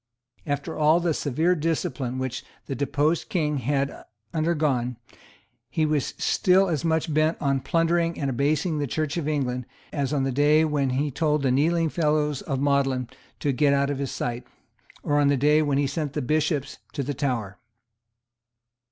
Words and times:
After 0.47 0.75
all 0.75 0.99
the 0.99 1.13
severe 1.13 1.53
discipline 1.53 2.17
which 2.17 2.43
the 2.65 2.73
deposed 2.73 3.29
King 3.29 3.59
had 3.59 3.93
undergone, 4.33 4.97
he 5.69 5.85
was 5.85 6.15
still 6.17 6.69
as 6.69 6.83
much 6.83 7.13
bent 7.13 7.37
on 7.39 7.59
plundering 7.59 8.19
and 8.19 8.27
abasing 8.27 8.79
the 8.79 8.87
Church 8.87 9.15
of 9.15 9.27
England 9.27 9.67
as 9.93 10.11
on 10.11 10.23
the 10.23 10.31
day 10.31 10.65
when 10.65 10.89
he 10.89 11.11
told 11.11 11.43
the 11.43 11.51
kneeling 11.51 11.89
fellows 11.89 12.41
of 12.41 12.59
Magdalene 12.59 13.09
to 13.41 13.51
get 13.51 13.75
out 13.75 13.91
of 13.91 13.99
his 13.99 14.09
sight, 14.09 14.43
or 15.03 15.19
on 15.19 15.27
the 15.27 15.37
day 15.37 15.61
when 15.61 15.77
he 15.77 15.85
sent 15.85 16.13
the 16.13 16.21
Bishops 16.23 16.79
to 16.93 17.03
the 17.03 17.13
Tower. 17.13 17.59